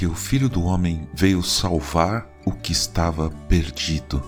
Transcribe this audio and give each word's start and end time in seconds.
porque 0.00 0.06
o 0.06 0.14
Filho 0.14 0.48
do 0.48 0.62
Homem 0.62 1.06
veio 1.12 1.42
salvar 1.42 2.26
o 2.46 2.52
que 2.52 2.72
estava 2.72 3.28
perdido. 3.50 4.22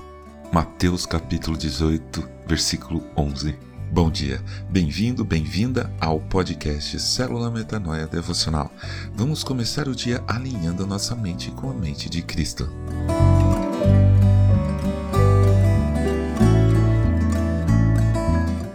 Mateus 0.52 1.06
capítulo 1.06 1.56
18, 1.56 2.28
versículo 2.46 3.02
11. 3.16 3.56
Bom 3.90 4.10
dia, 4.10 4.42
bem-vindo, 4.68 5.24
bem-vinda 5.24 5.90
ao 5.98 6.20
podcast 6.20 7.00
Célula 7.00 7.50
Metanoia 7.50 8.06
Devocional. 8.06 8.70
Vamos 9.14 9.42
começar 9.42 9.88
o 9.88 9.94
dia 9.94 10.22
alinhando 10.28 10.82
a 10.82 10.86
nossa 10.86 11.16
mente 11.16 11.50
com 11.52 11.70
a 11.70 11.74
mente 11.74 12.10
de 12.10 12.20
Cristo. 12.20 12.68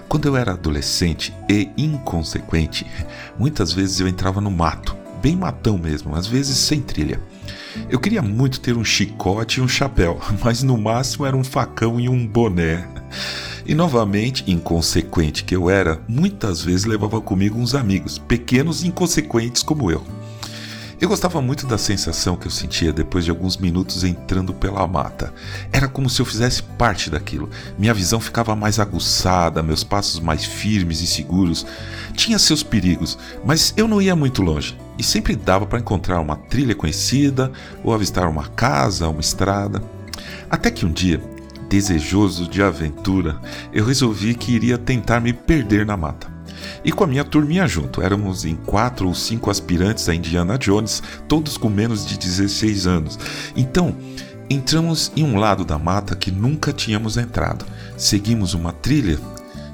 Quando 0.10 0.26
eu 0.26 0.36
era 0.36 0.54
adolescente 0.54 1.32
e 1.48 1.70
inconsequente, 1.78 2.88
muitas 3.38 3.72
vezes 3.72 4.00
eu 4.00 4.08
entrava 4.08 4.42
no 4.42 4.50
mato, 4.50 4.98
bem 5.28 5.36
matão 5.36 5.78
mesmo, 5.78 6.16
às 6.16 6.26
vezes 6.26 6.58
sem 6.58 6.80
trilha. 6.80 7.20
Eu 7.90 8.00
queria 8.00 8.22
muito 8.22 8.62
ter 8.62 8.78
um 8.78 8.84
chicote 8.84 9.60
e 9.60 9.62
um 9.62 9.68
chapéu, 9.68 10.18
mas 10.42 10.64
no 10.64 10.78
máximo 10.78 11.26
era 11.26 11.36
um 11.36 11.44
facão 11.44 12.00
e 12.00 12.08
um 12.08 12.26
boné. 12.26 12.88
E 13.66 13.76
novamente, 13.76 14.50
inconsequente 14.50 15.44
que 15.44 15.54
eu 15.54 15.70
era, 15.70 16.02
muitas 16.08 16.62
vezes 16.62 16.86
levava 16.86 17.20
comigo 17.20 17.60
uns 17.60 17.76
amigos, 17.76 18.18
pequenos 18.18 18.84
e 18.84 18.88
inconsequentes 18.88 19.62
como 19.62 19.92
eu. 19.92 20.02
Eu 21.00 21.08
gostava 21.08 21.40
muito 21.44 21.68
da 21.68 21.78
sensação 21.78 22.36
que 22.36 22.48
eu 22.48 22.52
sentia 22.52 22.92
depois 22.92 23.24
de 23.24 23.30
alguns 23.30 23.56
minutos 23.56 24.04
entrando 24.04 24.52
pela 24.52 24.88
mata. 24.88 25.32
Era 25.72 25.88
como 25.88 26.10
se 26.10 26.20
eu 26.20 26.26
fizesse 26.26 26.64
parte 26.64 27.08
daquilo. 27.08 27.52
Minha 27.78 27.94
visão 27.94 28.20
ficava 28.20 28.56
mais 28.56 28.80
aguçada, 28.80 29.62
meus 29.62 29.84
passos 29.84 30.20
mais 30.20 30.44
firmes 30.44 31.00
e 31.02 31.06
seguros. 31.06 31.68
Tinha 32.16 32.40
seus 32.40 32.64
perigos, 32.64 33.16
mas 33.46 33.76
eu 33.78 33.88
não 33.88 34.02
ia 34.02 34.16
muito 34.16 34.42
longe 34.42 34.76
e 34.98 35.04
sempre 35.04 35.36
dava 35.36 35.68
para 35.68 35.78
encontrar 35.78 36.20
uma 36.20 36.36
trilha 36.36 36.74
conhecida 36.74 37.52
ou 37.84 37.94
avistar 37.94 38.28
uma 38.28 38.48
casa, 38.48 39.08
uma 39.08 39.22
estrada. 39.22 39.84
Até 40.50 40.72
que 40.72 40.84
um 40.84 40.92
dia, 40.92 41.22
desejoso 41.70 42.50
de 42.50 42.64
aventura, 42.64 43.40
eu 43.72 43.86
resolvi 43.86 44.34
que 44.34 44.52
iria 44.52 44.80
tentar 44.80 45.20
me 45.20 45.32
perder 45.32 45.86
na 45.86 45.96
mata 45.96 46.37
e 46.84 46.92
com 46.92 47.04
a 47.04 47.08
minha 47.08 47.24
turminha 47.24 47.68
junto. 47.68 48.02
Éramos 48.02 48.46
em 48.46 48.56
quatro 48.56 49.08
ou 49.08 49.14
cinco 49.14 49.50
aspirantes 49.50 50.08
a 50.10 50.16
Indiana 50.16 50.58
Jones, 50.58 51.02
todos 51.28 51.58
com 51.58 51.70
menos 51.70 52.06
de 52.06 52.18
16 52.18 52.88
anos. 52.88 53.20
Então, 53.56 53.96
entramos 54.50 55.12
em 55.16 55.24
um 55.24 55.38
lado 55.38 55.66
da 55.66 55.78
mata 55.78 56.16
que 56.16 56.32
nunca 56.32 56.72
tínhamos 56.72 57.18
entrado. 57.18 57.66
Seguimos 57.98 58.54
uma 58.54 58.72
trilha 58.72 59.20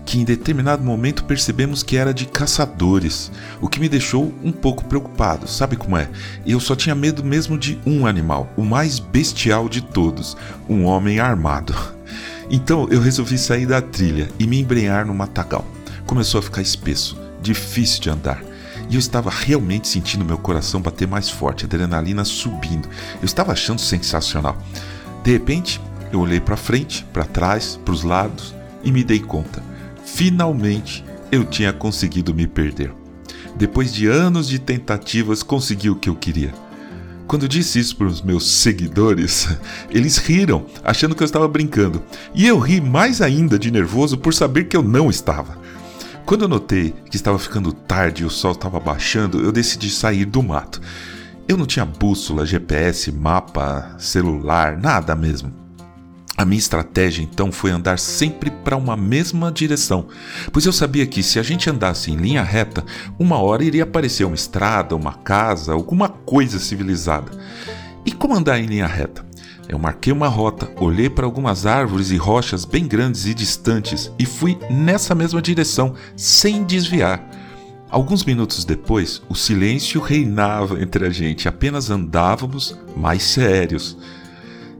que 0.06 0.20
em 0.20 0.26
determinado 0.26 0.84
momento 0.84 1.24
percebemos 1.24 1.82
que 1.82 1.98
era 1.98 2.14
de 2.14 2.26
caçadores, 2.26 3.32
o 3.62 3.68
que 3.68 3.80
me 3.80 3.88
deixou 3.88 4.34
um 4.44 4.52
pouco 4.52 4.86
preocupado. 4.86 5.48
Sabe 5.48 5.76
como 5.76 5.98
é? 5.98 6.10
Eu 6.46 6.60
só 6.60 6.76
tinha 6.76 6.96
medo 6.96 7.24
mesmo 7.24 7.58
de 7.58 7.80
um 7.86 8.06
animal, 8.06 8.52
o 8.58 8.64
mais 8.64 9.00
bestial 9.00 9.70
de 9.70 9.82
todos, 9.82 10.36
um 10.68 10.84
homem 10.84 11.20
armado. 11.20 11.74
Então 12.50 12.88
eu 12.92 13.02
resolvi 13.02 13.38
sair 13.38 13.66
da 13.66 13.82
trilha 13.82 14.30
e 14.38 14.46
me 14.46 14.60
embrenhar 14.60 15.06
no 15.06 15.14
matagal 15.14 15.66
começou 16.06 16.40
a 16.40 16.44
ficar 16.44 16.62
espesso, 16.62 17.18
difícil 17.42 18.02
de 18.02 18.10
andar. 18.10 18.44
E 18.90 18.96
eu 18.96 19.00
estava 19.00 19.30
realmente 19.30 19.88
sentindo 19.88 20.26
meu 20.26 20.38
coração 20.38 20.82
bater 20.82 21.08
mais 21.08 21.30
forte, 21.30 21.64
a 21.64 21.68
adrenalina 21.68 22.26
subindo. 22.26 22.88
Eu 23.22 23.26
estava 23.26 23.52
achando 23.52 23.80
sensacional. 23.80 24.58
De 25.24 25.32
repente, 25.32 25.80
eu 26.12 26.20
olhei 26.20 26.40
para 26.40 26.58
frente, 26.58 27.06
para 27.12 27.26
trás, 27.26 27.80
para 27.84 27.94
os 27.94 28.04
lados 28.04 28.54
e 28.84 28.92
me 28.92 29.04
dei 29.04 29.20
conta. 29.20 29.64
Finalmente, 30.06 31.04
eu 31.32 31.44
tinha 31.44 31.74
conseguido 31.74 32.36
me 32.36 32.46
perder. 32.46 32.94
Depois 33.56 33.94
de 33.94 34.08
anos 34.08 34.48
de 34.48 34.60
tentativas, 34.60 35.42
consegui 35.42 35.90
o 35.90 35.96
que 35.96 36.10
eu 36.10 36.16
queria. 36.16 36.54
Quando 37.26 37.48
disse 37.48 37.80
isso 37.80 37.96
para 37.96 38.08
os 38.08 38.22
meus 38.22 38.48
seguidores, 38.48 39.48
eles 39.90 40.18
riram, 40.18 40.66
achando 40.84 41.16
que 41.16 41.24
eu 41.24 41.26
estava 41.26 41.48
brincando. 41.48 42.04
E 42.36 42.46
eu 42.46 42.60
ri 42.60 42.82
mais 42.82 43.22
ainda 43.22 43.58
de 43.58 43.72
nervoso 43.72 44.18
por 44.18 44.34
saber 44.34 44.66
que 44.66 44.76
eu 44.76 44.84
não 44.84 45.10
estava. 45.10 45.58
Quando 46.34 46.46
eu 46.46 46.50
notei 46.50 46.96
que 47.12 47.16
estava 47.16 47.38
ficando 47.38 47.72
tarde 47.72 48.24
e 48.24 48.26
o 48.26 48.30
sol 48.32 48.54
estava 48.54 48.80
baixando, 48.80 49.40
eu 49.40 49.52
decidi 49.52 49.88
sair 49.92 50.26
do 50.26 50.42
mato. 50.42 50.82
Eu 51.48 51.56
não 51.56 51.68
tinha 51.68 51.86
bússola, 51.86 52.44
GPS, 52.44 53.12
mapa, 53.12 53.96
celular, 54.00 54.76
nada 54.76 55.16
mesmo. 55.16 55.54
A 56.36 56.44
minha 56.44 56.58
estratégia 56.58 57.22
então 57.22 57.52
foi 57.52 57.70
andar 57.70 58.00
sempre 58.00 58.50
para 58.50 58.76
uma 58.76 58.98
mesma 58.98 59.52
direção, 59.52 60.08
pois 60.52 60.66
eu 60.66 60.74
sabia 60.74 61.06
que 61.06 61.22
se 61.22 61.38
a 61.38 61.44
gente 61.44 61.70
andasse 61.70 62.10
em 62.10 62.16
linha 62.16 62.42
reta, 62.42 62.84
uma 63.20 63.38
hora 63.38 63.64
iria 63.64 63.84
aparecer 63.84 64.24
uma 64.24 64.34
estrada, 64.34 64.96
uma 64.96 65.14
casa, 65.14 65.72
alguma 65.72 66.10
coisa 66.10 66.58
civilizada. 66.58 67.32
E 68.04 68.12
como 68.12 68.34
andar 68.34 68.58
em 68.58 68.66
linha 68.66 68.88
reta? 68.88 69.24
Eu 69.68 69.80
marquei 69.80 70.12
uma 70.12 70.28
rota, 70.28 70.70
olhei 70.80 71.10
para 71.10 71.26
algumas 71.26 71.66
árvores 71.66 72.12
e 72.12 72.18
rochas 72.18 72.66
bem 72.66 72.88
grandes 72.88 73.26
e 73.26 73.34
distantes 73.34 74.12
e 74.20 74.26
fui 74.26 74.58
nessa 74.70 75.16
mesma 75.16 75.42
direção, 75.42 75.94
sem 76.16 76.64
desviar. 76.64 77.30
Alguns 77.90 78.26
minutos 78.26 78.66
depois, 78.66 79.22
o 79.30 79.36
silêncio 79.36 80.02
reinava 80.02 80.82
entre 80.82 81.06
a 81.06 81.10
gente, 81.10 81.48
apenas 81.48 81.90
andávamos 81.90 82.78
mais 82.98 83.24
sérios. 83.24 83.98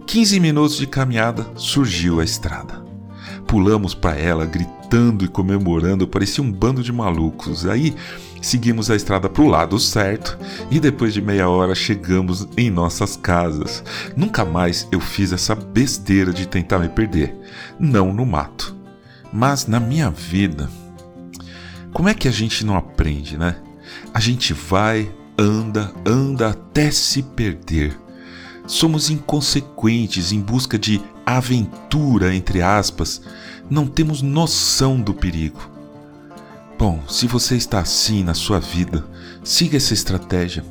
15 0.08 0.40
minutos 0.40 0.78
de 0.78 0.88
caminhada, 0.88 1.46
surgiu 1.56 2.20
a 2.20 2.24
estrada. 2.24 2.84
Pulamos 3.48 3.94
para 3.94 4.18
ela, 4.18 4.46
gritando 4.46 5.24
e 5.24 5.28
comemorando, 5.28 6.08
parecia 6.08 6.44
um 6.44 6.52
bando 6.52 6.84
de 6.84 6.92
malucos. 6.92 7.66
Aí 7.68 7.96
seguimos 8.44 8.92
a 8.92 8.96
estrada 8.96 9.30
para 9.30 9.42
o 9.42 9.48
lado 9.48 9.80
certo 9.80 10.38
e 10.70 10.80
depois 10.80 11.14
de 11.14 11.22
meia 11.22 11.48
hora 11.48 11.74
chegamos 11.74 12.48
em 12.58 12.70
nossas 12.70 13.16
casas. 13.16 13.84
Nunca 14.16 14.44
mais 14.44 14.88
eu 14.92 15.00
fiz 15.00 15.32
essa 15.32 15.56
besteira 15.56 16.34
de 16.34 16.46
tentar 16.46 16.80
me 16.80 16.90
perder, 16.90 17.36
não 17.80 18.14
no 18.14 18.26
mato, 18.26 18.76
mas 19.32 19.66
na 19.66 19.80
minha 19.80 20.10
vida. 20.12 20.70
Como 21.94 22.10
é 22.10 22.14
que 22.14 22.28
a 22.28 22.32
gente 22.32 22.66
não 22.66 22.76
aprende, 22.76 23.38
né? 23.38 23.56
A 24.14 24.20
gente 24.20 24.54
vai, 24.54 25.10
anda, 25.38 25.94
anda 26.06 26.50
até 26.50 26.92
se 26.92 27.24
perder. 27.24 27.98
Somos 28.68 29.10
inconsequentes 29.10 30.32
em 30.32 30.42
busca 30.42 30.78
de 30.78 31.02
aventura, 31.26 32.36
entre 32.36 32.62
aspas, 32.62 33.22
não 33.70 33.88
temos 33.88 34.22
noção 34.22 35.00
do 35.00 35.14
perigo. 35.14 35.73
Bom, 36.84 37.02
se 37.08 37.28
você 37.28 37.56
está 37.56 37.80
assim 37.80 38.26
na 38.26 38.34
sua 38.34 38.60
vida, 38.60 39.06
siga 39.42 39.78
essa 39.78 39.94
estratégia. 39.94 40.66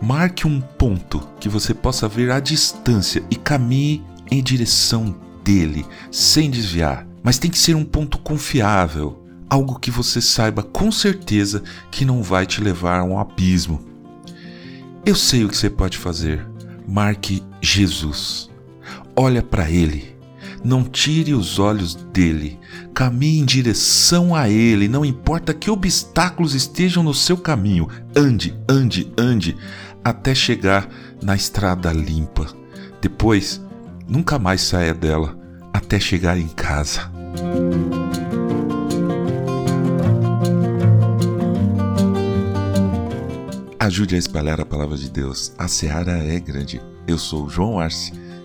Marque 0.00 0.46
um 0.46 0.62
ponto 0.62 1.20
que 1.38 1.46
você 1.46 1.74
possa 1.74 2.08
ver 2.08 2.30
à 2.30 2.40
distância 2.40 3.22
e 3.30 3.36
caminhe 3.36 4.02
em 4.30 4.42
direção 4.42 5.14
dele, 5.44 5.84
sem 6.10 6.50
desviar. 6.50 7.06
Mas 7.22 7.38
tem 7.38 7.50
que 7.50 7.58
ser 7.58 7.76
um 7.76 7.84
ponto 7.84 8.16
confiável, 8.16 9.22
algo 9.46 9.78
que 9.78 9.90
você 9.90 10.22
saiba 10.22 10.62
com 10.62 10.90
certeza 10.90 11.62
que 11.90 12.06
não 12.06 12.22
vai 12.22 12.46
te 12.46 12.62
levar 12.62 13.00
a 13.00 13.04
um 13.04 13.18
abismo. 13.18 13.78
Eu 15.04 15.14
sei 15.14 15.44
o 15.44 15.50
que 15.50 15.56
você 15.58 15.68
pode 15.68 15.98
fazer. 15.98 16.48
Marque 16.88 17.42
Jesus. 17.60 18.48
Olha 19.14 19.42
para 19.42 19.70
ele 19.70 20.11
não 20.64 20.84
tire 20.84 21.34
os 21.34 21.58
olhos 21.58 21.94
dele. 21.94 22.58
Caminhe 22.94 23.40
em 23.40 23.44
direção 23.44 24.34
a 24.34 24.48
ele, 24.48 24.88
não 24.88 25.04
importa 25.04 25.52
que 25.52 25.70
obstáculos 25.70 26.54
estejam 26.54 27.02
no 27.02 27.14
seu 27.14 27.36
caminho. 27.36 27.88
Ande, 28.16 28.56
ande, 28.68 29.12
ande, 29.18 29.56
até 30.04 30.34
chegar 30.34 30.88
na 31.22 31.34
estrada 31.34 31.92
limpa. 31.92 32.46
Depois, 33.00 33.60
nunca 34.06 34.38
mais 34.38 34.60
saia 34.60 34.94
dela, 34.94 35.36
até 35.72 35.98
chegar 35.98 36.38
em 36.38 36.48
casa. 36.48 37.10
Ajude 43.78 44.14
a 44.14 44.18
espalhar 44.18 44.60
a 44.60 44.64
palavra 44.64 44.96
de 44.96 45.10
Deus. 45.10 45.52
A 45.58 45.66
seara 45.66 46.12
é 46.12 46.38
grande. 46.38 46.80
Eu 47.06 47.18
sou 47.18 47.48
João 47.48 47.80
Arce 47.80 48.21